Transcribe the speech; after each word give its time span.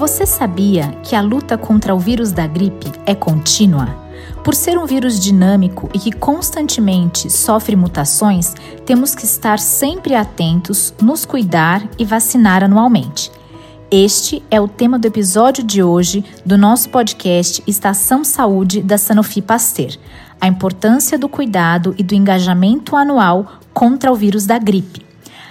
Você 0.00 0.24
sabia 0.24 0.92
que 1.02 1.14
a 1.14 1.20
luta 1.20 1.58
contra 1.58 1.94
o 1.94 1.98
vírus 1.98 2.32
da 2.32 2.46
gripe 2.46 2.90
é 3.04 3.14
contínua? 3.14 3.94
Por 4.42 4.54
ser 4.54 4.78
um 4.78 4.86
vírus 4.86 5.20
dinâmico 5.20 5.90
e 5.92 5.98
que 5.98 6.10
constantemente 6.10 7.28
sofre 7.28 7.76
mutações, 7.76 8.54
temos 8.86 9.14
que 9.14 9.26
estar 9.26 9.58
sempre 9.58 10.14
atentos, 10.14 10.94
nos 11.02 11.26
cuidar 11.26 11.86
e 11.98 12.04
vacinar 12.06 12.64
anualmente. 12.64 13.30
Este 13.90 14.42
é 14.50 14.58
o 14.58 14.66
tema 14.66 14.98
do 14.98 15.04
episódio 15.04 15.62
de 15.62 15.82
hoje 15.82 16.24
do 16.46 16.56
nosso 16.56 16.88
podcast 16.88 17.62
Estação 17.66 18.24
Saúde 18.24 18.80
da 18.80 18.96
Sanofi 18.96 19.42
Pasteur: 19.42 19.98
a 20.40 20.48
importância 20.48 21.18
do 21.18 21.28
cuidado 21.28 21.94
e 21.98 22.02
do 22.02 22.14
engajamento 22.14 22.96
anual 22.96 23.60
contra 23.74 24.10
o 24.10 24.16
vírus 24.16 24.46
da 24.46 24.56
gripe. 24.56 25.09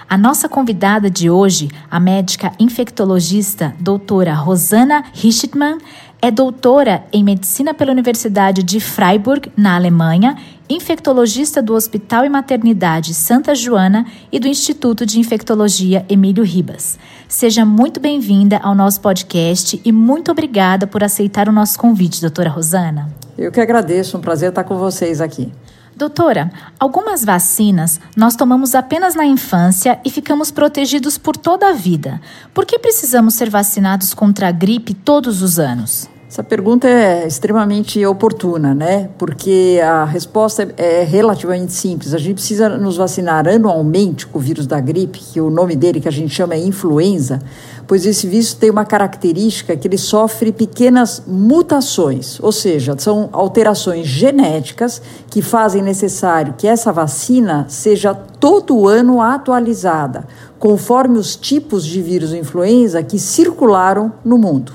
A 0.09 0.17
nossa 0.17 0.49
convidada 0.49 1.07
de 1.07 1.29
hoje, 1.29 1.69
a 1.87 1.99
médica 1.99 2.51
infectologista 2.59 3.75
doutora 3.79 4.33
Rosana 4.33 5.03
Richtmann, 5.13 5.77
é 6.19 6.31
doutora 6.31 7.03
em 7.13 7.23
medicina 7.23 7.75
pela 7.75 7.91
Universidade 7.91 8.63
de 8.63 8.79
Freiburg, 8.79 9.51
na 9.55 9.75
Alemanha, 9.75 10.35
infectologista 10.67 11.61
do 11.61 11.75
Hospital 11.75 12.25
e 12.25 12.29
Maternidade 12.29 13.13
Santa 13.13 13.53
Joana 13.53 14.03
e 14.31 14.39
do 14.39 14.47
Instituto 14.47 15.05
de 15.05 15.19
Infectologia 15.19 16.03
Emílio 16.09 16.43
Ribas. 16.43 16.97
Seja 17.27 17.63
muito 17.63 17.99
bem-vinda 17.99 18.57
ao 18.63 18.73
nosso 18.73 18.99
podcast 19.01 19.79
e 19.85 19.91
muito 19.91 20.31
obrigada 20.31 20.87
por 20.87 21.03
aceitar 21.03 21.47
o 21.47 21.51
nosso 21.51 21.77
convite, 21.77 22.19
doutora 22.19 22.49
Rosana. 22.49 23.13
Eu 23.37 23.51
que 23.51 23.61
agradeço, 23.61 24.17
um 24.17 24.21
prazer 24.21 24.49
estar 24.49 24.63
com 24.63 24.75
vocês 24.75 25.21
aqui. 25.21 25.51
Doutora, 25.99 26.49
algumas 26.79 27.25
vacinas 27.25 27.99
nós 28.15 28.33
tomamos 28.33 28.73
apenas 28.73 29.15
na 29.15 29.25
infância 29.25 29.99
e 30.05 30.09
ficamos 30.09 30.49
protegidos 30.49 31.17
por 31.17 31.35
toda 31.35 31.67
a 31.67 31.73
vida. 31.73 32.21
Por 32.53 32.65
que 32.65 32.79
precisamos 32.79 33.33
ser 33.33 33.49
vacinados 33.49 34.13
contra 34.13 34.47
a 34.47 34.51
gripe 34.53 34.93
todos 34.93 35.41
os 35.41 35.59
anos? 35.59 36.09
Essa 36.31 36.43
pergunta 36.43 36.87
é 36.87 37.25
extremamente 37.25 38.05
oportuna, 38.05 38.75
né? 38.75 39.09
Porque 39.17 39.79
a 39.83 40.05
resposta 40.05 40.71
é 40.77 41.01
relativamente 41.01 41.73
simples. 41.73 42.13
A 42.13 42.19
gente 42.19 42.35
precisa 42.35 42.69
nos 42.69 42.97
vacinar 42.97 43.47
anualmente 43.47 44.27
com 44.27 44.37
o 44.37 44.41
vírus 44.41 44.67
da 44.67 44.79
gripe, 44.79 45.17
que 45.17 45.41
o 45.41 45.49
nome 45.49 45.75
dele 45.75 45.99
que 45.99 46.07
a 46.07 46.11
gente 46.11 46.31
chama 46.31 46.53
é 46.53 46.59
influenza, 46.59 47.41
pois 47.87 48.05
esse 48.05 48.27
vírus 48.27 48.53
tem 48.53 48.69
uma 48.69 48.85
característica 48.85 49.75
que 49.75 49.87
ele 49.87 49.97
sofre 49.97 50.51
pequenas 50.51 51.23
mutações, 51.25 52.39
ou 52.39 52.51
seja, 52.51 52.93
são 52.99 53.29
alterações 53.31 54.05
genéticas 54.05 55.01
que 55.31 55.41
fazem 55.41 55.81
necessário 55.81 56.53
que 56.55 56.67
essa 56.67 56.93
vacina 56.93 57.65
seja 57.67 58.13
todo 58.13 58.87
ano 58.87 59.19
atualizada, 59.19 60.27
conforme 60.59 61.17
os 61.17 61.35
tipos 61.35 61.83
de 61.83 62.03
vírus 62.03 62.35
influenza 62.35 63.01
que 63.01 63.17
circularam 63.17 64.13
no 64.23 64.37
mundo. 64.37 64.73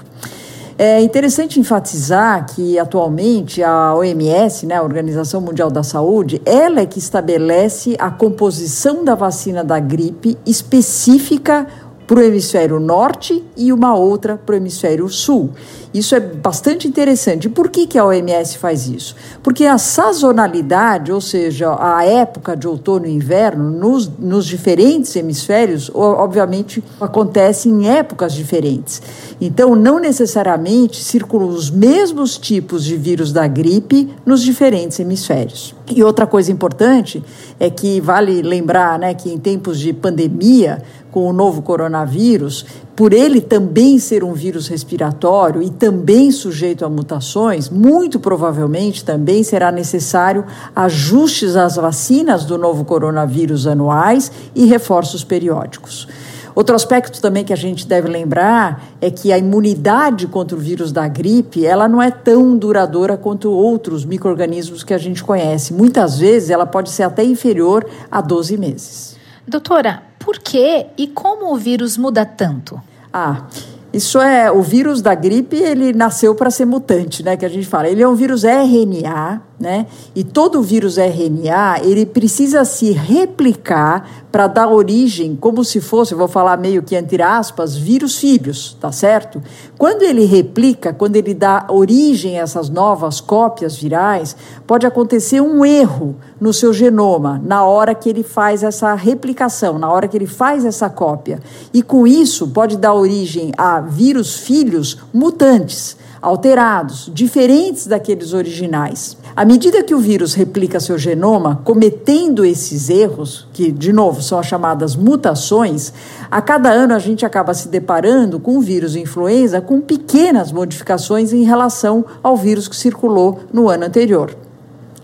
É 0.77 1.01
interessante 1.01 1.61
enfatizar 1.61 2.47
que 2.47 2.81
atualmente 2.81 3.63
a 3.63 3.95
OMS, 3.95 4.67
né, 4.67 4.75
a 4.75 4.83
Organização 4.83 5.41
Mundial 5.41 5.71
da 5.71 5.85
Saúde, 5.85 6.43
ela 6.45 6.81
é 6.81 6.87
que 6.87 6.99
estabelece 6.99 7.95
a 7.97 8.11
composição 8.11 9.05
da 9.05 9.15
vacina 9.15 9.63
da 9.63 9.79
gripe 9.79 10.37
específica 10.45 11.69
para 12.07 12.19
o 12.19 12.23
hemisfério 12.23 12.79
norte 12.79 13.43
e 13.57 13.73
uma 13.73 13.97
outra 13.97 14.37
para 14.37 14.55
o 14.55 14.57
hemisfério 14.57 15.09
sul. 15.09 15.51
Isso 15.95 16.15
é 16.17 16.21
bastante 16.21 16.89
interessante. 16.89 17.49
Por 17.49 17.69
que, 17.69 17.87
que 17.87 17.97
a 17.97 18.05
OMS 18.05 18.59
faz 18.59 18.89
isso? 18.89 19.15
Porque 19.43 19.65
a 19.65 19.79
sazonalidade, 19.79 21.13
ou 21.13 21.21
seja, 21.21 21.77
a 21.79 22.05
época 22.05 22.57
de 22.57 22.67
outono 22.67 23.07
e 23.07 23.13
inverno, 23.13 23.71
nos, 23.71 24.11
nos 24.19 24.45
diferentes 24.45 25.15
hemisférios, 25.15 25.91
obviamente 25.95 26.83
acontece 27.01 27.69
em 27.69 27.89
épocas 27.89 28.33
diferentes. 28.33 29.01
Então, 29.41 29.77
não 29.77 30.01
necessariamente 30.01 31.03
circulam 31.03 31.49
os 31.49 31.71
mesmos 31.71 32.37
tipos 32.37 32.83
de 32.83 32.97
vírus 32.97 33.33
da 33.33 33.47
gripe 33.47 34.13
nos 34.27 34.43
diferentes 34.43 34.99
hemisférios. 34.99 35.75
E 35.87 36.03
outra 36.03 36.27
coisa 36.27 36.51
importante 36.51 37.23
é 37.61 37.69
que 37.69 38.01
vale 38.01 38.41
lembrar 38.41 38.99
né, 38.99 39.13
que 39.13 39.31
em 39.31 39.39
tempos 39.39 39.79
de 39.79 39.93
pandemia, 39.93 40.83
com 41.11 41.29
o 41.29 41.33
novo 41.33 41.61
coronavírus, 41.61 42.65
por 42.97 43.13
ele 43.13 43.41
também 43.41 43.99
ser 43.99 44.25
um 44.25 44.33
vírus 44.33 44.67
respiratório 44.67 45.63
e 45.63 45.69
também 45.69 46.31
sujeito 46.31 46.87
a 46.87 46.89
mutações, 46.89 47.69
muito 47.69 48.19
provavelmente 48.19 49.05
também 49.05 49.43
será 49.43 49.71
necessário 49.71 50.47
ajustes 50.75 51.55
às 51.55 51.77
vacinas 51.77 52.47
do 52.47 52.57
novo 52.57 52.85
coronavírus 52.85 53.67
anuais 53.67 54.33
e 54.55 54.65
reforços 54.65 55.23
periódicos. 55.23 56.09
Outro 56.55 56.77
aspecto 56.77 57.21
também 57.21 57.45
que 57.45 57.53
a 57.53 57.57
gente 57.57 57.87
deve 57.87 58.09
lembrar 58.09 58.83
é 59.01 59.11
que 59.11 59.33
a 59.33 59.39
imunidade 59.39 60.27
contra 60.29 60.57
o 60.57 60.61
vírus 60.61 60.93
da 60.93 61.09
gripe, 61.09 61.67
ela 61.67 61.89
não 61.89 62.01
é 62.01 62.11
tão 62.11 62.57
duradoura 62.57 63.17
quanto 63.17 63.51
outros 63.51 64.05
microrganismos 64.05 64.85
que 64.85 64.95
a 64.95 64.99
gente 64.99 65.25
conhece. 65.25 65.73
Muitas 65.73 66.19
vezes 66.19 66.51
ela 66.51 66.65
pode 66.65 66.91
ser 66.91 67.03
até 67.03 67.25
inferior 67.25 67.85
a 68.11 68.21
12 68.21 68.57
meses. 68.57 69.17
Doutora, 69.47 70.03
por 70.19 70.39
que 70.39 70.87
e 70.97 71.09
como 71.09 71.53
o 71.53 71.57
vírus 71.57 71.99
muda 71.99 72.25
tanto? 72.25 72.81
Ah, 73.13 73.47
isso 73.93 74.21
é, 74.21 74.51
o 74.51 74.61
vírus 74.61 75.01
da 75.01 75.15
gripe, 75.15 75.57
ele 75.57 75.93
nasceu 75.93 76.35
para 76.35 76.51
ser 76.51 76.65
mutante, 76.65 77.23
né, 77.23 77.37
que 77.37 77.45
a 77.45 77.49
gente 77.49 77.67
fala. 77.67 77.89
Ele 77.89 78.03
é 78.03 78.09
um 78.09 78.15
vírus 78.17 78.43
RNA, 78.43 79.41
né? 79.59 79.87
E 80.15 80.25
todo 80.25 80.61
vírus 80.63 80.99
RNA, 80.99 81.81
ele 81.83 82.05
precisa 82.05 82.65
se 82.65 82.91
replicar 82.91 84.25
para 84.31 84.49
dar 84.49 84.69
origem, 84.69 85.37
como 85.37 85.65
se 85.65 85.81
fosse, 85.81 86.13
vou 86.13 86.27
falar 86.27 86.57
meio 86.57 86.83
que 86.83 86.97
entre 86.97 87.23
aspas, 87.23 87.77
vírus 87.77 88.19
filhos, 88.19 88.77
tá 88.81 88.91
certo? 88.91 89.41
Quando 89.79 90.03
ele 90.03 90.25
replica, 90.25 90.93
quando 90.93 91.15
ele 91.15 91.33
dá 91.33 91.67
origem 91.69 92.39
a 92.39 92.43
essas 92.43 92.69
novas 92.69 93.21
cópias 93.21 93.77
virais, 93.77 94.37
pode 94.67 94.87
acontecer 94.87 95.41
um 95.41 95.65
erro 95.65 96.17
no 96.41 96.53
seu 96.53 96.73
genoma 96.73 97.41
na 97.45 97.65
hora 97.65 97.95
que 97.95 98.09
ele 98.09 98.25
faz 98.25 98.65
essa 98.65 98.93
replicação, 98.95 99.79
na 99.79 99.91
hora 99.91 100.09
que 100.09 100.17
ele 100.17 100.27
faz 100.27 100.65
essa 100.65 100.91
cópia. 100.91 101.39
E 101.73 101.81
com 101.81 102.05
isso 102.05 102.49
pode 102.49 102.77
dar 102.77 102.93
origem 102.93 103.53
a 103.57 103.81
vírus 103.81 104.35
filhos 104.35 104.99
mutantes 105.13 105.97
alterados, 106.25 107.11
diferentes 107.13 107.87
daqueles 107.87 108.33
originais. 108.33 109.17
À 109.37 109.45
medida 109.45 109.83
que 109.83 109.93
o 109.93 109.99
vírus 109.99 110.33
replica 110.33 110.79
seu 110.79 110.97
genoma, 110.97 111.61
cometendo 111.65 112.45
esses 112.45 112.89
erros, 112.89 113.49
que 113.53 113.73
de 113.73 113.93
novo 113.93 114.23
são 114.23 114.39
as 114.39 114.47
chamadas 114.47 114.95
mutações, 114.95 115.93
a 116.31 116.41
cada 116.41 116.71
ano 116.71 116.95
a 116.95 117.01
gente 117.01 117.27
acaba 117.27 117.53
se 117.53 117.67
deparando 117.67 118.39
com 118.39 118.57
o 118.57 118.61
vírus 118.61 118.95
influenza 118.95 119.61
com 119.61 119.81
pequenas 119.81 120.53
modificações 120.53 121.33
em 121.33 121.43
relação 121.43 122.05
ao 122.23 122.37
vírus 122.37 122.69
que 122.69 122.77
circulou 122.77 123.41
no 123.53 123.69
ano 123.69 123.87
anterior. 123.87 124.37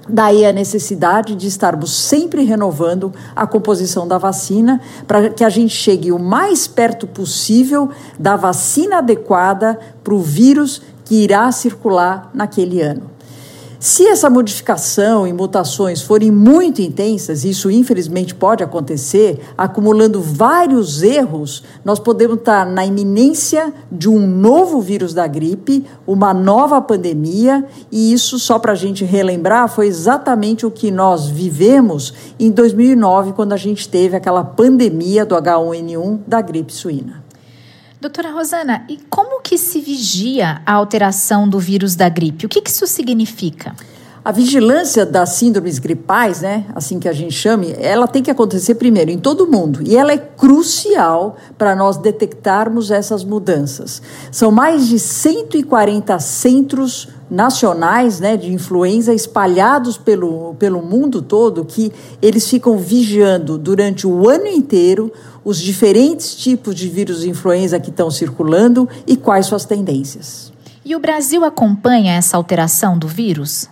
Daí 0.08 0.46
a 0.46 0.52
necessidade 0.52 1.34
de 1.34 1.48
estarmos 1.48 1.92
sempre 1.92 2.44
renovando 2.44 3.12
a 3.34 3.48
composição 3.48 4.06
da 4.06 4.16
vacina 4.16 4.80
para 5.08 5.30
que 5.30 5.42
a 5.42 5.48
gente 5.48 5.74
chegue 5.74 6.12
o 6.12 6.20
mais 6.20 6.68
perto 6.68 7.04
possível 7.04 7.90
da 8.16 8.36
vacina 8.36 8.98
adequada 8.98 9.76
para 10.04 10.14
o 10.14 10.20
vírus 10.20 10.80
que 11.04 11.16
irá 11.16 11.50
circular 11.50 12.30
naquele 12.32 12.80
ano. 12.80 13.09
Se 13.82 14.06
essa 14.06 14.28
modificação 14.28 15.26
e 15.26 15.32
mutações 15.32 16.02
forem 16.02 16.30
muito 16.30 16.82
intensas, 16.82 17.46
isso 17.46 17.70
infelizmente 17.70 18.34
pode 18.34 18.62
acontecer, 18.62 19.40
acumulando 19.56 20.20
vários 20.20 21.02
erros, 21.02 21.64
nós 21.82 21.98
podemos 21.98 22.36
estar 22.36 22.66
na 22.66 22.84
iminência 22.84 23.72
de 23.90 24.06
um 24.06 24.26
novo 24.26 24.82
vírus 24.82 25.14
da 25.14 25.26
gripe, 25.26 25.86
uma 26.06 26.34
nova 26.34 26.78
pandemia, 26.82 27.64
e 27.90 28.12
isso, 28.12 28.38
só 28.38 28.58
para 28.58 28.72
a 28.72 28.74
gente 28.76 29.02
relembrar, 29.02 29.66
foi 29.66 29.86
exatamente 29.86 30.66
o 30.66 30.70
que 30.70 30.90
nós 30.90 31.28
vivemos 31.28 32.12
em 32.38 32.50
2009, 32.50 33.32
quando 33.32 33.54
a 33.54 33.56
gente 33.56 33.88
teve 33.88 34.14
aquela 34.14 34.44
pandemia 34.44 35.24
do 35.24 35.34
H1N1 35.34 36.18
da 36.26 36.42
gripe 36.42 36.74
suína. 36.74 37.29
Doutora 38.00 38.30
Rosana, 38.30 38.82
e 38.88 38.96
como 39.10 39.42
que 39.42 39.58
se 39.58 39.78
vigia 39.78 40.62
a 40.64 40.72
alteração 40.72 41.46
do 41.46 41.58
vírus 41.58 41.94
da 41.94 42.08
gripe? 42.08 42.46
O 42.46 42.48
que, 42.48 42.62
que 42.62 42.70
isso 42.70 42.86
significa? 42.86 43.74
A 44.22 44.32
vigilância 44.32 45.06
das 45.06 45.30
síndromes 45.30 45.78
gripais, 45.78 46.42
né, 46.42 46.66
assim 46.74 47.00
que 47.00 47.08
a 47.08 47.12
gente 47.12 47.32
chame, 47.32 47.74
ela 47.78 48.06
tem 48.06 48.22
que 48.22 48.30
acontecer 48.30 48.74
primeiro 48.74 49.10
em 49.10 49.18
todo 49.18 49.46
mundo 49.46 49.80
e 49.82 49.96
ela 49.96 50.12
é 50.12 50.18
crucial 50.18 51.36
para 51.56 51.74
nós 51.74 51.96
detectarmos 51.96 52.90
essas 52.90 53.24
mudanças. 53.24 54.02
São 54.30 54.50
mais 54.50 54.88
de 54.88 54.98
140 54.98 56.18
centros 56.18 57.08
nacionais 57.30 58.20
né, 58.20 58.36
de 58.36 58.52
influenza 58.52 59.14
espalhados 59.14 59.96
pelo, 59.96 60.54
pelo 60.58 60.82
mundo 60.82 61.22
todo 61.22 61.64
que 61.64 61.90
eles 62.20 62.46
ficam 62.46 62.76
vigiando 62.76 63.56
durante 63.56 64.06
o 64.06 64.28
ano 64.28 64.48
inteiro 64.48 65.10
os 65.42 65.58
diferentes 65.58 66.34
tipos 66.36 66.74
de 66.74 66.90
vírus 66.90 67.24
influenza 67.24 67.80
que 67.80 67.88
estão 67.88 68.10
circulando 68.10 68.86
e 69.06 69.16
quais 69.16 69.46
suas 69.46 69.64
tendências. 69.64 70.52
E 70.84 70.94
o 70.94 71.00
Brasil 71.00 71.42
acompanha 71.42 72.12
essa 72.12 72.36
alteração 72.36 72.98
do 72.98 73.08
vírus? 73.08 73.66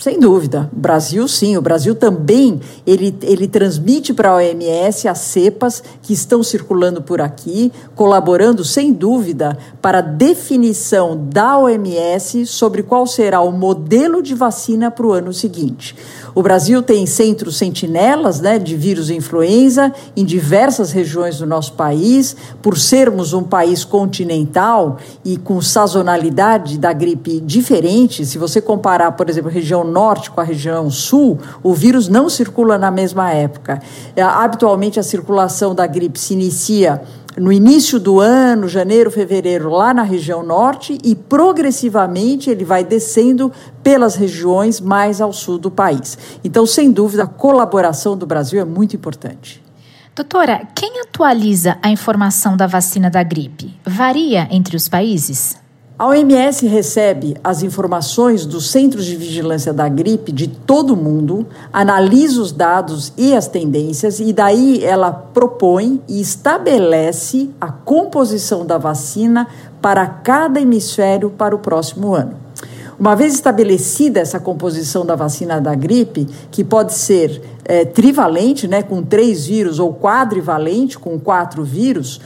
Sem 0.00 0.18
dúvida. 0.18 0.70
Brasil, 0.72 1.28
sim. 1.28 1.58
O 1.58 1.60
Brasil 1.60 1.94
também 1.94 2.58
ele, 2.86 3.14
ele 3.20 3.46
transmite 3.46 4.14
para 4.14 4.30
a 4.30 4.36
OMS 4.36 5.06
as 5.06 5.18
cepas 5.18 5.82
que 6.00 6.14
estão 6.14 6.42
circulando 6.42 7.02
por 7.02 7.20
aqui, 7.20 7.70
colaborando, 7.94 8.64
sem 8.64 8.94
dúvida, 8.94 9.58
para 9.82 9.98
a 9.98 10.00
definição 10.00 11.28
da 11.28 11.58
OMS 11.58 12.46
sobre 12.46 12.82
qual 12.82 13.06
será 13.06 13.42
o 13.42 13.52
modelo 13.52 14.22
de 14.22 14.34
vacina 14.34 14.90
para 14.90 15.06
o 15.06 15.12
ano 15.12 15.34
seguinte. 15.34 15.94
O 16.34 16.42
Brasil 16.42 16.82
tem 16.82 17.06
centros 17.06 17.56
sentinelas 17.56 18.40
né, 18.40 18.58
de 18.58 18.76
vírus 18.76 19.10
influenza 19.10 19.92
em 20.16 20.24
diversas 20.24 20.92
regiões 20.92 21.38
do 21.38 21.46
nosso 21.46 21.72
país. 21.72 22.36
Por 22.62 22.78
sermos 22.78 23.32
um 23.32 23.42
país 23.42 23.84
continental 23.84 24.98
e 25.24 25.36
com 25.36 25.60
sazonalidade 25.60 26.78
da 26.78 26.92
gripe 26.92 27.40
diferente, 27.40 28.24
se 28.24 28.38
você 28.38 28.60
comparar, 28.60 29.12
por 29.12 29.28
exemplo, 29.28 29.50
a 29.50 29.52
região 29.52 29.84
norte 29.84 30.30
com 30.30 30.40
a 30.40 30.44
região 30.44 30.90
sul, 30.90 31.38
o 31.62 31.74
vírus 31.74 32.08
não 32.08 32.28
circula 32.28 32.78
na 32.78 32.90
mesma 32.90 33.30
época. 33.30 33.80
É, 34.14 34.22
habitualmente, 34.22 35.00
a 35.00 35.02
circulação 35.02 35.74
da 35.74 35.86
gripe 35.86 36.18
se 36.18 36.34
inicia 36.34 37.02
no 37.36 37.52
início 37.52 38.00
do 38.00 38.20
ano, 38.20 38.68
janeiro, 38.68 39.10
fevereiro, 39.10 39.70
lá 39.70 39.94
na 39.94 40.02
região 40.02 40.42
norte, 40.42 40.98
e 41.04 41.14
progressivamente 41.14 42.50
ele 42.50 42.64
vai 42.64 42.84
descendo 42.84 43.52
pelas 43.82 44.14
regiões 44.16 44.80
mais 44.80 45.20
ao 45.20 45.32
sul 45.32 45.58
do 45.58 45.70
país. 45.70 46.18
Então, 46.42 46.66
sem 46.66 46.90
dúvida, 46.90 47.24
a 47.24 47.28
colaboração 47.28 48.16
do 48.16 48.26
Brasil 48.26 48.60
é 48.60 48.64
muito 48.64 48.96
importante. 48.96 49.62
Doutora, 50.14 50.66
quem 50.74 51.00
atualiza 51.00 51.78
a 51.80 51.88
informação 51.88 52.56
da 52.56 52.66
vacina 52.66 53.08
da 53.08 53.22
gripe? 53.22 53.74
Varia 53.86 54.48
entre 54.50 54.76
os 54.76 54.88
países? 54.88 55.56
A 56.00 56.06
OMS 56.06 56.66
recebe 56.66 57.36
as 57.44 57.62
informações 57.62 58.46
dos 58.46 58.70
Centros 58.70 59.04
de 59.04 59.16
Vigilância 59.16 59.70
da 59.70 59.86
Gripe 59.86 60.32
de 60.32 60.48
todo 60.48 60.94
o 60.94 60.96
mundo, 60.96 61.46
analisa 61.70 62.40
os 62.40 62.52
dados 62.52 63.12
e 63.18 63.36
as 63.36 63.46
tendências, 63.46 64.18
e 64.18 64.32
daí 64.32 64.82
ela 64.82 65.12
propõe 65.12 66.00
e 66.08 66.18
estabelece 66.18 67.50
a 67.60 67.70
composição 67.70 68.64
da 68.64 68.78
vacina 68.78 69.46
para 69.82 70.06
cada 70.06 70.58
hemisfério 70.58 71.28
para 71.28 71.54
o 71.54 71.58
próximo 71.58 72.14
ano. 72.14 72.32
Uma 72.98 73.14
vez 73.14 73.34
estabelecida 73.34 74.20
essa 74.20 74.40
composição 74.40 75.04
da 75.04 75.14
vacina 75.14 75.60
da 75.60 75.74
gripe, 75.74 76.26
que 76.50 76.64
pode 76.64 76.94
ser 76.94 77.42
é, 77.64 77.84
trivalente, 77.84 78.66
né, 78.66 78.82
com 78.82 79.02
três 79.02 79.46
vírus, 79.46 79.78
ou 79.78 79.94
quadrivalente, 79.94 80.98
com 80.98 81.18
quatro 81.18 81.62
vírus, 81.62 82.20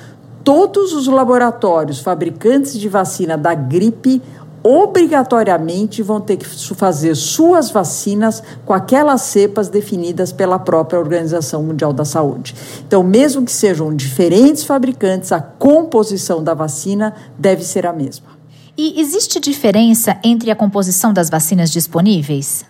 todos 0.44 0.92
os 0.92 1.06
laboratórios 1.06 1.98
fabricantes 1.98 2.78
de 2.78 2.88
vacina 2.88 3.36
da 3.36 3.54
gripe 3.54 4.22
obrigatoriamente 4.62 6.02
vão 6.02 6.20
ter 6.20 6.38
que 6.38 6.46
fazer 6.46 7.14
suas 7.14 7.70
vacinas 7.70 8.42
com 8.64 8.72
aquelas 8.72 9.20
cepas 9.22 9.68
definidas 9.68 10.32
pela 10.32 10.58
própria 10.58 10.98
Organização 10.98 11.62
Mundial 11.62 11.92
da 11.92 12.04
Saúde. 12.04 12.54
Então, 12.86 13.02
mesmo 13.02 13.44
que 13.44 13.52
sejam 13.52 13.94
diferentes 13.94 14.64
fabricantes, 14.64 15.32
a 15.32 15.40
composição 15.40 16.42
da 16.42 16.54
vacina 16.54 17.14
deve 17.38 17.62
ser 17.62 17.86
a 17.86 17.92
mesma. 17.92 18.28
E 18.76 19.00
existe 19.00 19.38
diferença 19.38 20.18
entre 20.24 20.50
a 20.50 20.56
composição 20.56 21.12
das 21.12 21.28
vacinas 21.28 21.70
disponíveis? 21.70 22.64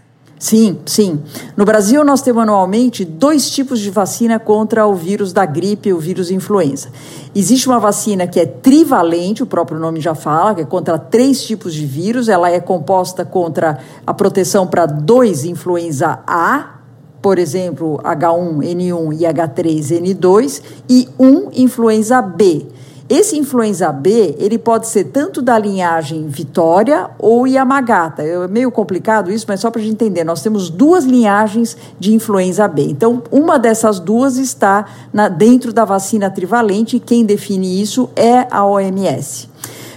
Sim, 0.44 0.78
sim. 0.84 1.22
No 1.56 1.64
Brasil, 1.64 2.04
nós 2.04 2.20
temos 2.20 2.42
anualmente 2.42 3.02
dois 3.02 3.48
tipos 3.48 3.80
de 3.80 3.88
vacina 3.88 4.38
contra 4.38 4.86
o 4.86 4.94
vírus 4.94 5.32
da 5.32 5.46
gripe, 5.46 5.90
o 5.90 5.98
vírus 5.98 6.30
influenza. 6.30 6.90
Existe 7.34 7.66
uma 7.66 7.80
vacina 7.80 8.26
que 8.26 8.38
é 8.38 8.44
trivalente, 8.44 9.42
o 9.42 9.46
próprio 9.46 9.78
nome 9.78 10.02
já 10.02 10.14
fala, 10.14 10.54
que 10.54 10.60
é 10.60 10.64
contra 10.66 10.98
três 10.98 11.42
tipos 11.42 11.72
de 11.72 11.86
vírus. 11.86 12.28
Ela 12.28 12.50
é 12.50 12.60
composta 12.60 13.24
contra 13.24 13.78
a 14.06 14.12
proteção 14.12 14.66
para 14.66 14.84
dois 14.84 15.46
influenza 15.46 16.18
A, 16.26 16.74
por 17.22 17.38
exemplo, 17.38 17.98
H1N1 18.04 19.18
e 19.18 19.24
H3N2, 19.24 20.62
e 20.90 21.08
um 21.18 21.48
influenza 21.54 22.20
B. 22.20 22.66
Esse 23.14 23.38
influenza 23.38 23.92
B, 23.92 24.34
ele 24.40 24.58
pode 24.58 24.88
ser 24.88 25.04
tanto 25.04 25.40
da 25.40 25.56
linhagem 25.56 26.26
Vitória 26.26 27.08
ou 27.16 27.46
Yamagata. 27.46 28.24
É 28.24 28.48
meio 28.48 28.72
complicado 28.72 29.30
isso, 29.30 29.44
mas 29.46 29.60
só 29.60 29.70
para 29.70 29.80
a 29.80 29.84
gente 29.84 29.92
entender, 29.94 30.24
nós 30.24 30.42
temos 30.42 30.68
duas 30.68 31.04
linhagens 31.04 31.76
de 31.96 32.12
influenza 32.12 32.66
B. 32.66 32.82
Então, 32.82 33.22
uma 33.30 33.56
dessas 33.56 34.00
duas 34.00 34.36
está 34.36 34.86
na, 35.12 35.28
dentro 35.28 35.72
da 35.72 35.84
vacina 35.84 36.28
trivalente 36.28 36.96
e 36.96 37.00
quem 37.00 37.24
define 37.24 37.80
isso 37.80 38.10
é 38.16 38.48
a 38.50 38.66
OMS. 38.66 39.48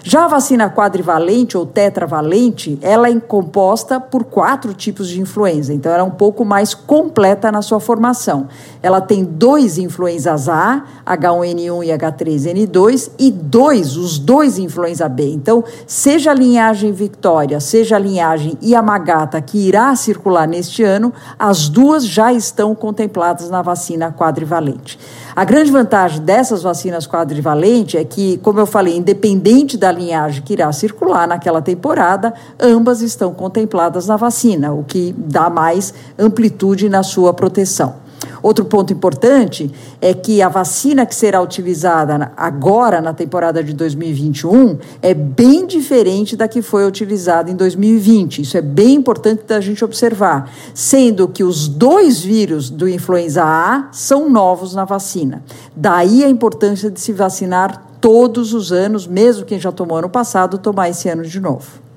Já 0.10 0.24
a 0.24 0.28
vacina 0.30 0.70
quadrivalente 0.70 1.58
ou 1.58 1.66
tetravalente, 1.66 2.80
ela 2.82 3.10
é 3.10 3.20
composta 3.20 4.00
por 4.00 4.24
quatro 4.24 4.74
tipos 4.74 5.10
de 5.10 5.20
influenza, 5.20 5.74
então 5.74 5.92
ela 5.92 6.00
é 6.00 6.06
um 6.06 6.10
pouco 6.10 6.46
mais 6.46 6.74
completa 6.74 7.52
na 7.52 7.62
sua 7.62 7.82
formação. 7.82 8.48
Ela 8.82 9.02
tem 9.02 9.26
dois 9.26 9.78
influenzas 9.78 10.48
A, 10.48 10.86
H1N1 11.06 11.84
e 11.84 11.90
H3N2, 11.90 13.12
e 13.20 13.30
dois, 13.30 13.98
os 13.98 14.18
dois 14.18 14.58
influenza 14.58 15.10
B. 15.10 15.30
Então, 15.30 15.62
seja 15.86 16.32
a 16.32 16.34
linhagem 16.34 16.94
Victoria, 16.94 17.60
seja 17.60 17.98
a 17.98 18.00
linhagem 18.00 18.58
Yamagata, 18.64 19.42
que 19.42 19.58
irá 19.58 19.94
circular 19.98 20.48
neste 20.48 20.84
ano, 20.84 21.12
as 21.38 21.68
duas 21.68 22.08
já 22.08 22.32
estão 22.32 22.74
contempladas 22.74 23.50
na 23.50 23.62
vacina 23.62 24.16
quadrivalente. 24.18 24.98
A 25.36 25.44
grande 25.44 25.70
vantagem 25.70 26.22
dessas 26.22 26.64
vacinas 26.64 27.06
quadrivalentes 27.06 28.00
é 28.00 28.06
que, 28.06 28.38
como 28.38 28.60
eu 28.62 28.66
falei, 28.66 28.96
independente 28.96 29.78
da 29.78 29.97
linhagem 29.98 30.42
que 30.44 30.54
irá 30.54 30.72
circular 30.72 31.28
naquela 31.28 31.62
temporada, 31.62 32.34
ambas 32.60 33.02
estão 33.02 33.34
contempladas 33.34 34.08
na 34.08 34.16
vacina, 34.16 34.72
o 34.72 34.84
que 34.84 35.14
dá 35.18 35.50
mais 35.50 35.94
amplitude 36.18 36.88
na 36.90 37.04
sua 37.04 37.34
proteção. 37.34 38.08
Outro 38.42 38.66
ponto 38.66 38.94
importante 38.94 39.72
é 40.02 40.14
que 40.14 40.42
a 40.42 40.50
vacina 40.50 41.06
que 41.06 41.16
será 41.16 41.42
utilizada 41.42 42.32
agora 42.38 43.02
na 43.02 43.14
temporada 43.14 43.64
de 43.64 43.74
2021 43.74 44.78
é 45.02 45.14
bem 45.14 45.66
diferente 45.66 46.36
da 46.36 46.48
que 46.48 46.62
foi 46.62 46.86
utilizada 46.86 47.50
em 47.50 47.56
2020. 47.56 48.42
Isso 48.42 48.58
é 48.58 48.62
bem 48.62 48.96
importante 48.96 49.44
da 49.48 49.60
gente 49.60 49.84
observar, 49.84 50.52
sendo 50.74 51.28
que 51.28 51.44
os 51.44 51.68
dois 51.68 52.22
vírus 52.22 52.70
do 52.70 52.88
influenza 52.88 53.44
A 53.44 53.90
são 53.92 54.30
novos 54.30 54.74
na 54.74 54.86
vacina. 54.86 55.44
Daí 55.76 56.24
a 56.24 56.30
importância 56.30 56.90
de 56.90 57.00
se 57.00 57.12
vacinar 57.12 57.87
todos 58.00 58.54
os 58.54 58.72
anos, 58.72 59.08
mesmo 59.08 59.46
quem 59.46 59.60
já 59.60 59.72
tomou 59.72 59.98
ano 59.98 60.10
passado, 60.10 60.58
tomar 60.58 60.90
esse 60.90 61.10
ano 61.10 61.24
de 61.24 61.40
novo. 61.40 61.88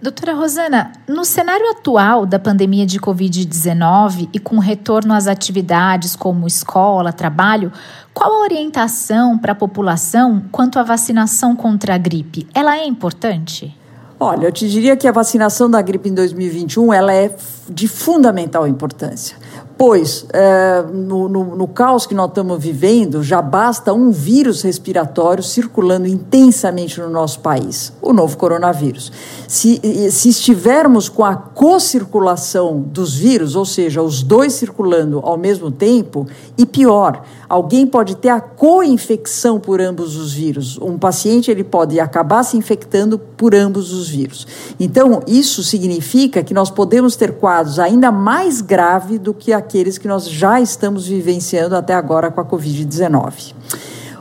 Doutora 0.00 0.34
Rosana, 0.34 0.92
no 1.08 1.24
cenário 1.24 1.70
atual 1.70 2.26
da 2.26 2.38
pandemia 2.38 2.84
de 2.84 3.00
Covid-19 3.00 4.28
e 4.32 4.38
com 4.38 4.58
retorno 4.58 5.14
às 5.14 5.26
atividades 5.26 6.14
como 6.14 6.46
escola, 6.46 7.14
trabalho, 7.14 7.72
qual 8.12 8.30
a 8.30 8.40
orientação 8.42 9.38
para 9.38 9.52
a 9.52 9.54
população 9.54 10.42
quanto 10.52 10.78
à 10.78 10.82
vacinação 10.82 11.56
contra 11.56 11.94
a 11.94 11.98
gripe? 11.98 12.46
Ela 12.54 12.76
é 12.76 12.86
importante? 12.86 13.74
Olha, 14.20 14.46
eu 14.46 14.52
te 14.52 14.68
diria 14.68 14.96
que 14.96 15.08
a 15.08 15.12
vacinação 15.12 15.68
da 15.68 15.80
gripe 15.80 16.10
em 16.10 16.14
2021 16.14 16.92
ela 16.92 17.12
é 17.12 17.34
de 17.68 17.88
fundamental 17.88 18.66
importância 18.66 19.36
pois 19.78 20.24
é, 20.32 20.82
no, 20.92 21.28
no, 21.28 21.56
no, 21.56 21.68
caos 21.68 22.06
que 22.06 22.14
nós 22.14 22.28
estamos 22.28 22.62
vivendo, 22.62 23.22
já 23.22 23.42
basta 23.42 23.92
um 23.92 24.10
vírus 24.10 24.62
respiratório 24.62 25.42
circulando 25.42 26.06
intensamente 26.06 26.98
no 27.00 27.10
nosso 27.10 27.40
país, 27.40 27.92
o 28.00 28.12
novo 28.12 28.36
coronavírus. 28.38 29.12
Se, 29.46 29.80
se 30.10 30.30
estivermos 30.30 31.08
com 31.08 31.24
a 31.24 31.36
co-circulação 31.36 32.80
dos 32.80 33.14
vírus, 33.14 33.54
ou 33.54 33.66
seja, 33.66 34.02
os 34.02 34.22
dois 34.22 34.54
circulando 34.54 35.20
ao 35.22 35.36
mesmo 35.36 35.70
tempo, 35.70 36.26
e 36.56 36.64
pior, 36.64 37.22
alguém 37.48 37.86
pode 37.86 38.16
ter 38.16 38.30
a 38.30 38.40
co-infecção 38.40 39.60
por 39.60 39.80
ambos 39.80 40.16
os 40.16 40.32
vírus. 40.32 40.78
Um 40.80 40.98
paciente 40.98 41.50
ele 41.50 41.62
pode 41.62 42.00
acabar 42.00 42.42
se 42.42 42.56
infectando 42.56 43.18
por 43.18 43.54
ambos 43.54 43.92
os 43.92 44.08
vírus. 44.08 44.46
Então, 44.80 45.22
isso 45.26 45.62
significa 45.62 46.42
que 46.42 46.54
nós 46.54 46.70
podemos 46.70 47.14
ter 47.14 47.32
quadros 47.32 47.78
ainda 47.78 48.10
mais 48.10 48.60
graves 48.60 49.18
do 49.18 49.34
que 49.34 49.52
a 49.52 49.65
aqueles 49.66 49.98
que 49.98 50.06
nós 50.06 50.30
já 50.30 50.60
estamos 50.60 51.08
vivenciando 51.08 51.74
até 51.74 51.92
agora 51.92 52.30
com 52.30 52.40
a 52.40 52.44
Covid-19. 52.44 53.52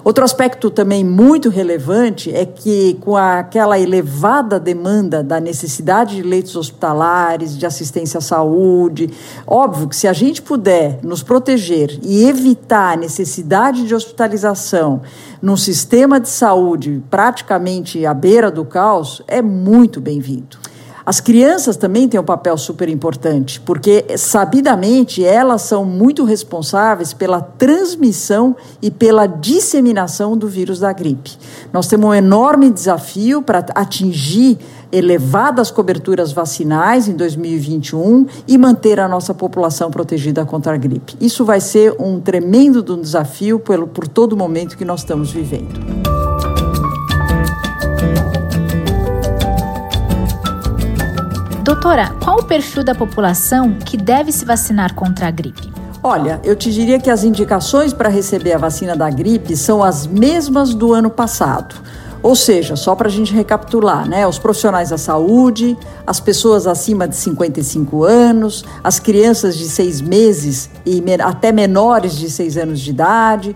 Outro 0.04 0.24
aspecto 0.24 0.70
também 0.70 1.04
muito 1.04 1.50
relevante 1.50 2.32
é 2.32 2.46
que, 2.46 2.96
com 3.02 3.16
aquela 3.16 3.80
elevada 3.80 4.60
demanda 4.60 5.24
da 5.24 5.40
necessidade 5.40 6.16
de 6.16 6.22
leitos 6.22 6.56
hospitalares, 6.56 7.58
de 7.58 7.66
assistência 7.66 8.20
à 8.20 8.22
saúde, 8.22 9.10
óbvio 9.48 9.88
que 9.88 9.96
se 9.96 10.08
a 10.08 10.14
gente 10.14 10.44
puder 10.44 11.00
nos 11.02 11.24
proteger 11.24 12.00
e 12.04 12.26
evitar 12.26 12.94
a 12.94 12.98
necessidade 12.98 13.88
de 13.88 13.96
hospitalização 13.96 15.02
num 15.42 15.58
sistema 15.58 16.20
de 16.20 16.30
saúde 16.30 17.04
praticamente 17.10 18.06
à 18.06 18.14
beira 18.14 18.52
do 18.52 18.64
caos, 18.64 19.24
é 19.28 19.42
muito 19.42 20.00
bem-vindo. 20.00 20.65
As 21.06 21.20
crianças 21.20 21.78
também 21.78 22.10
têm 22.10 22.20
um 22.20 22.24
papel 22.24 22.58
super 22.58 22.90
importante, 22.90 23.62
porque 23.62 24.18
sabidamente 24.18 25.24
elas 25.24 25.62
são 25.62 25.86
muito 25.86 26.24
responsáveis 26.24 27.14
pela 27.14 27.42
transmissão 27.42 28.56
e 28.82 28.90
pela 28.90 29.28
disseminação 29.28 30.36
do 30.36 30.48
vírus 30.48 30.80
da 30.80 30.92
gripe. 30.92 31.38
Nós 31.72 31.88
temos 31.88 32.10
um 32.10 32.14
enorme 32.14 32.72
desafio 32.72 33.44
para 33.44 33.64
atingir 33.76 34.58
elevadas 34.92 35.70
coberturas 35.70 36.32
vacinais 36.32 37.08
em 37.08 37.14
2021 37.16 38.26
e 38.48 38.58
manter 38.58 39.00
a 39.00 39.08
nossa 39.08 39.34
população 39.34 39.92
protegida 39.92 40.44
contra 40.44 40.74
a 40.74 40.78
gripe. 40.78 41.16
Isso 41.22 41.46
vai 41.46 41.62
ser 41.62 41.94
um 42.00 42.20
tremendo 42.20 42.82
desafio 42.98 43.60
por, 43.60 43.88
por 43.88 44.08
todo 44.08 44.34
o 44.34 44.38
momento 44.38 44.76
que 44.76 44.86
nós 44.86 45.02
estamos 45.02 45.32
vivendo. 45.32 46.15
Doutora, 51.66 52.14
qual 52.24 52.38
o 52.38 52.44
perfil 52.44 52.84
da 52.84 52.94
população 52.94 53.74
que 53.84 53.98
deve 53.98 54.32
se 54.32 54.46
vacinar 54.46 54.94
contra 54.94 55.28
a 55.28 55.32
gripe? 55.32 55.74
Olha, 56.04 56.40
eu 56.44 56.56
te 56.56 56.72
diria 56.72 57.00
que 57.00 57.10
as 57.10 57.24
indicações 57.24 57.92
para 57.92 58.08
receber 58.08 58.54
a 58.54 58.60
vacina 58.60 58.96
da 58.96 59.10
gripe 59.10 59.58
são 59.58 59.84
as 59.84 60.06
mesmas 60.06 60.76
do 60.76 60.94
ano 60.94 61.10
passado. 61.10 61.74
Ou 62.22 62.36
seja, 62.36 62.76
só 62.76 62.94
para 62.94 63.08
a 63.08 63.12
gente 63.12 63.34
recapitular, 63.34 64.08
né? 64.08 64.28
Os 64.28 64.38
profissionais 64.38 64.90
da 64.90 64.98
saúde, 65.00 65.76
as 66.06 66.20
pessoas 66.20 66.68
acima 66.68 67.08
de 67.08 67.16
55 67.16 68.04
anos, 68.04 68.64
as 68.84 69.00
crianças 69.00 69.58
de 69.58 69.68
seis 69.68 70.02
meses 70.02 70.70
e 70.86 71.04
até 71.20 71.52
menores 71.52 72.16
de 72.16 72.30
seis 72.30 72.58
anos 72.58 72.80
de 72.80 72.92
idade, 72.92 73.56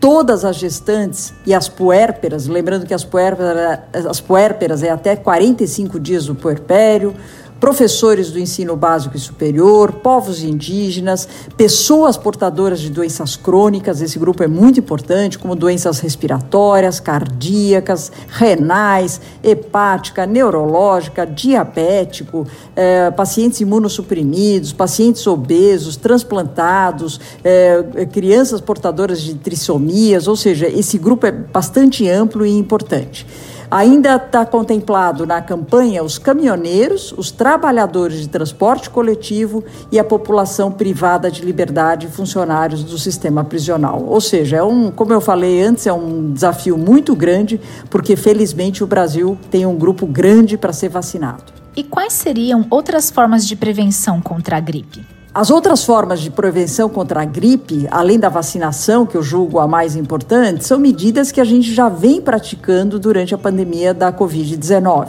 todas 0.00 0.44
as 0.44 0.56
gestantes 0.56 1.32
e 1.44 1.52
as 1.52 1.68
puérperas, 1.68 2.46
lembrando 2.46 2.86
que 2.86 2.94
as 2.94 3.02
puérperas, 3.02 3.80
as 3.92 4.20
puérperas 4.20 4.82
é 4.84 4.90
até 4.90 5.16
45 5.16 5.98
dias 5.98 6.26
do 6.26 6.36
puerpério, 6.36 7.14
professores 7.60 8.30
do 8.30 8.38
ensino 8.38 8.76
básico 8.76 9.16
e 9.16 9.20
superior, 9.20 9.92
povos 9.94 10.42
indígenas, 10.42 11.28
pessoas 11.56 12.16
portadoras 12.16 12.80
de 12.80 12.90
doenças 12.90 13.36
crônicas, 13.36 14.00
esse 14.00 14.18
grupo 14.18 14.42
é 14.42 14.46
muito 14.46 14.80
importante, 14.80 15.38
como 15.38 15.56
doenças 15.56 15.98
respiratórias, 15.98 17.00
cardíacas, 17.00 18.12
renais, 18.28 19.20
hepática, 19.42 20.26
neurológica, 20.26 21.26
diabético, 21.26 22.46
eh, 22.76 23.10
pacientes 23.10 23.60
imunossuprimidos, 23.60 24.72
pacientes 24.72 25.26
obesos, 25.26 25.96
transplantados, 25.96 27.20
eh, 27.42 28.06
crianças 28.12 28.60
portadoras 28.60 29.20
de 29.20 29.34
trissomias, 29.34 30.28
ou 30.28 30.36
seja, 30.36 30.68
esse 30.68 30.98
grupo 30.98 31.26
é 31.26 31.32
bastante 31.32 32.08
amplo 32.08 32.46
e 32.46 32.50
importante. 32.50 33.26
Ainda 33.70 34.16
está 34.16 34.46
contemplado 34.46 35.26
na 35.26 35.42
campanha 35.42 36.02
os 36.02 36.16
caminhoneiros, 36.16 37.12
os 37.12 37.30
trabalhadores 37.30 38.20
de 38.20 38.28
transporte 38.28 38.88
coletivo 38.88 39.62
e 39.92 39.98
a 39.98 40.04
população 40.04 40.72
privada 40.72 41.30
de 41.30 41.44
liberdade 41.44 42.08
funcionários 42.08 42.82
do 42.82 42.96
sistema 42.96 43.44
prisional. 43.44 44.02
Ou 44.06 44.22
seja, 44.22 44.56
é 44.56 44.62
um, 44.62 44.90
como 44.90 45.12
eu 45.12 45.20
falei 45.20 45.62
antes, 45.62 45.86
é 45.86 45.92
um 45.92 46.32
desafio 46.32 46.78
muito 46.78 47.14
grande, 47.14 47.60
porque 47.90 48.16
felizmente 48.16 48.82
o 48.82 48.86
Brasil 48.86 49.36
tem 49.50 49.66
um 49.66 49.76
grupo 49.76 50.06
grande 50.06 50.56
para 50.56 50.72
ser 50.72 50.88
vacinado. 50.88 51.52
E 51.76 51.84
quais 51.84 52.14
seriam 52.14 52.66
outras 52.70 53.10
formas 53.10 53.46
de 53.46 53.54
prevenção 53.54 54.20
contra 54.20 54.56
a 54.56 54.60
gripe? 54.60 55.17
As 55.34 55.50
outras 55.50 55.84
formas 55.84 56.20
de 56.20 56.30
prevenção 56.30 56.88
contra 56.88 57.20
a 57.20 57.24
gripe, 57.24 57.86
além 57.90 58.18
da 58.18 58.30
vacinação, 58.30 59.04
que 59.04 59.14
eu 59.14 59.22
julgo 59.22 59.58
a 59.58 59.68
mais 59.68 59.94
importante, 59.94 60.64
são 60.64 60.78
medidas 60.78 61.30
que 61.30 61.40
a 61.40 61.44
gente 61.44 61.72
já 61.72 61.88
vem 61.88 62.20
praticando 62.20 62.98
durante 62.98 63.34
a 63.34 63.38
pandemia 63.38 63.92
da 63.92 64.10
Covid-19. 64.10 65.08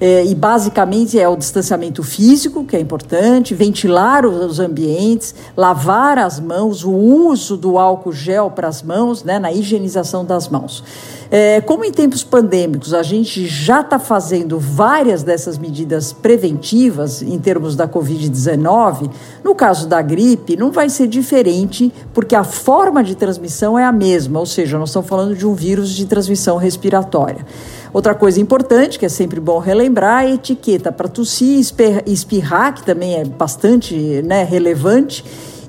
É, 0.00 0.24
e 0.24 0.34
basicamente 0.34 1.18
é 1.18 1.26
o 1.28 1.36
distanciamento 1.36 2.02
físico, 2.02 2.64
que 2.64 2.76
é 2.76 2.80
importante, 2.80 3.54
ventilar 3.54 4.26
os 4.26 4.60
ambientes, 4.60 5.34
lavar 5.56 6.18
as 6.18 6.38
mãos, 6.38 6.84
o 6.84 6.90
uso 6.92 7.56
do 7.56 7.78
álcool 7.78 8.12
gel 8.12 8.50
para 8.50 8.68
as 8.68 8.82
mãos, 8.82 9.24
né, 9.24 9.38
na 9.38 9.52
higienização 9.52 10.24
das 10.24 10.48
mãos. 10.48 10.84
É, 11.30 11.60
como 11.62 11.84
em 11.84 11.90
tempos 11.90 12.22
pandêmicos 12.22 12.92
a 12.92 13.02
gente 13.02 13.46
já 13.46 13.80
está 13.80 13.98
fazendo 13.98 14.58
várias 14.58 15.22
dessas 15.22 15.56
medidas 15.58 16.12
preventivas 16.12 17.22
em 17.22 17.38
termos 17.38 17.74
da 17.74 17.88
Covid-19, 17.88 19.10
no 19.42 19.53
caso 19.54 19.88
da 19.88 20.02
gripe 20.02 20.56
não 20.56 20.70
vai 20.70 20.88
ser 20.88 21.08
diferente, 21.08 21.92
porque 22.12 22.34
a 22.34 22.44
forma 22.44 23.02
de 23.02 23.14
transmissão 23.14 23.78
é 23.78 23.84
a 23.84 23.92
mesma, 23.92 24.38
ou 24.38 24.46
seja, 24.46 24.78
nós 24.78 24.90
estamos 24.90 25.08
falando 25.08 25.34
de 25.34 25.46
um 25.46 25.54
vírus 25.54 25.90
de 25.90 26.06
transmissão 26.06 26.56
respiratória. 26.56 27.44
Outra 27.92 28.14
coisa 28.14 28.40
importante, 28.40 28.98
que 28.98 29.06
é 29.06 29.08
sempre 29.08 29.38
bom 29.38 29.58
relembrar, 29.58 30.24
é 30.24 30.26
a 30.26 30.34
etiqueta 30.34 30.90
para 30.90 31.08
tossir 31.08 31.58
e 32.06 32.12
espirrar, 32.12 32.74
que 32.74 32.82
também 32.82 33.14
é 33.14 33.24
bastante 33.24 33.94
né, 34.22 34.42
relevante. 34.42 35.24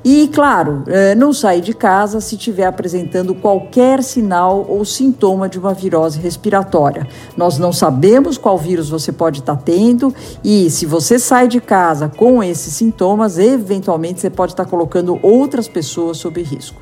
E, 0.07 0.27
claro, 0.27 0.83
é, 0.85 1.15
não 1.15 1.33
sair 1.33 1.61
de 1.61 1.73
casa 1.73 2.21
se 2.21 2.35
estiver 2.35 2.67
apresentando 2.67 3.33
qualquer 3.33 4.03
sinal 4.03 4.63
ou 4.69 4.85
sintoma 4.85 5.49
de 5.49 5.57
uma 5.57 5.73
virose 5.73 6.19
respiratória. 6.19 7.07
Nós 7.35 7.57
não 7.57 7.73
sabemos 7.73 8.37
qual 8.37 8.55
vírus 8.55 8.87
você 8.87 9.11
pode 9.11 9.39
estar 9.39 9.55
tendo 9.55 10.13
e, 10.43 10.69
se 10.69 10.85
você 10.85 11.17
sai 11.17 11.47
de 11.47 11.59
casa 11.59 12.07
com 12.07 12.43
esses 12.43 12.71
sintomas, 12.75 13.39
eventualmente 13.39 14.21
você 14.21 14.29
pode 14.29 14.51
estar 14.51 14.65
colocando 14.65 15.17
outras 15.23 15.67
pessoas 15.67 16.17
sob 16.17 16.39
risco. 16.43 16.79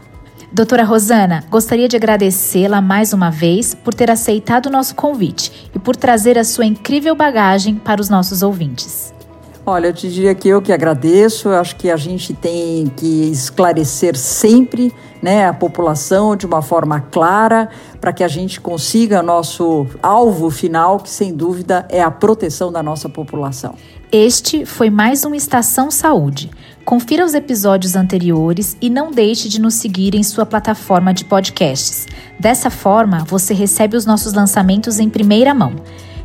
Doutora 0.51 0.84
Rosana, 0.84 1.46
gostaria 1.50 1.88
de 1.88 1.96
agradecê-la 1.96 2.82
mais 2.82 3.13
uma 3.13 3.32
vez 3.32 3.74
por 3.74 3.94
ter 3.94 4.12
aceitado 4.12 4.65
o 4.65 4.70
nosso 4.70 4.96
convite 4.96 5.72
e 5.74 5.80
por 5.80 5.96
trazer 5.96 6.38
a 6.38 6.44
sua 6.44 6.65
incrível 6.65 7.15
bagagem 7.15 7.75
para 7.75 8.01
os 8.01 8.10
nossos 8.10 8.44
ouvintes. 8.44 9.13
Olha, 9.65 9.88
eu 9.88 9.93
te 9.93 10.10
diria 10.10 10.36
que 10.36 10.50
eu 10.50 10.62
que 10.62 10.74
agradeço. 10.74 11.48
Eu 11.48 11.55
acho 11.55 11.77
que 11.77 11.89
a 11.89 11.96
gente 11.96 12.34
tem 12.34 12.88
que 12.98 13.32
esclarecer 13.32 14.17
sempre 14.17 14.93
né, 15.22 15.48
a 15.48 15.53
população 15.53 16.36
de 16.36 16.46
uma 16.46 16.62
forma 16.62 17.00
clara 17.00 17.70
para 18.01 18.12
que 18.12 18.25
a 18.25 18.27
gente 18.27 18.60
consiga 18.60 19.24
nosso 19.24 19.88
alvo 20.01 20.50
final, 20.50 21.00
que 21.00 21.10
sem 21.10 21.34
dúvida 21.34 21.88
é 21.89 22.01
a 22.01 22.12
proteção 22.12 22.74
da 22.74 22.84
nossa 22.84 23.08
população. 23.08 23.75
Este 24.12 24.65
foi 24.65 24.89
mais 24.89 25.24
um 25.24 25.34
Estação 25.34 25.89
Saúde. 25.89 26.51
Confira 26.84 27.24
os 27.24 27.34
episódios 27.34 27.96
anteriores 27.96 28.75
e 28.82 28.89
não 28.89 29.12
deixe 29.12 29.48
de 29.48 29.62
nos 29.62 29.75
seguir 29.75 30.13
em 30.13 30.24
sua 30.24 30.46
plataforma 30.46 31.13
de 31.13 31.24
podcasts. 31.24 32.05
Dessa 32.38 32.70
forma, 32.70 33.24
você 33.24 33.53
recebe 33.53 33.96
os 33.96 34.05
nossos 34.05 34.34
lançamentos 34.34 35.00
em 35.00 35.10
primeira 35.10 35.53
mão. 35.53 35.74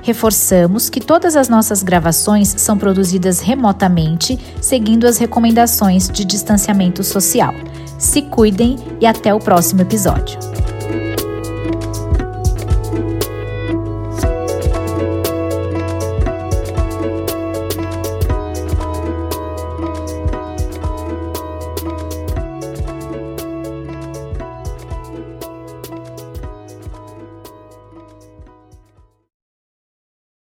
Reforçamos 0.09 0.89
que 0.89 1.03
todas 1.03 1.37
as 1.37 1.51
nossas 1.51 1.83
gravações 1.83 2.55
são 2.57 2.79
produzidas 2.79 3.41
remotamente, 3.41 4.39
seguindo 4.59 5.07
as 5.07 5.19
recomendações 5.19 6.09
de 6.09 6.25
distanciamento 6.25 7.05
social. 7.05 7.53
Se 7.99 8.23
cuidem 8.23 8.77
e 9.03 9.07
até 9.07 9.35
o 9.35 9.39
próximo 9.39 9.83
episódio. 9.83 10.48